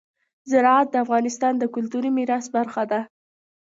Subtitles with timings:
[0.51, 2.99] زراعت د افغانستان د کلتوري میراث برخه ده.